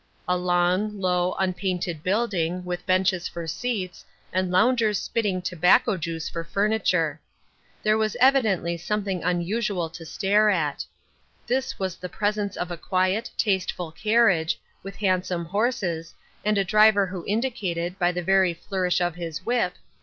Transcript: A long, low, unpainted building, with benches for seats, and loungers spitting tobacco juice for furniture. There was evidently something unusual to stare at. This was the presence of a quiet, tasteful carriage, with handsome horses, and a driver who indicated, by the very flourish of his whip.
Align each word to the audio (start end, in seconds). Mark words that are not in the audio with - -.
A 0.27 0.35
long, 0.35 0.99
low, 0.99 1.33
unpainted 1.33 2.01
building, 2.01 2.65
with 2.65 2.87
benches 2.87 3.27
for 3.27 3.45
seats, 3.45 4.03
and 4.33 4.49
loungers 4.49 4.97
spitting 4.97 5.43
tobacco 5.43 5.95
juice 5.95 6.27
for 6.27 6.43
furniture. 6.43 7.21
There 7.83 7.99
was 7.99 8.17
evidently 8.19 8.77
something 8.77 9.23
unusual 9.23 9.91
to 9.91 10.03
stare 10.03 10.49
at. 10.49 10.83
This 11.45 11.77
was 11.77 11.97
the 11.97 12.09
presence 12.09 12.57
of 12.57 12.71
a 12.71 12.77
quiet, 12.77 13.29
tasteful 13.37 13.91
carriage, 13.91 14.59
with 14.81 14.95
handsome 14.95 15.45
horses, 15.45 16.15
and 16.43 16.57
a 16.57 16.63
driver 16.65 17.05
who 17.05 17.23
indicated, 17.27 17.99
by 17.99 18.11
the 18.11 18.23
very 18.23 18.55
flourish 18.55 19.01
of 19.01 19.13
his 19.13 19.45
whip. 19.45 19.75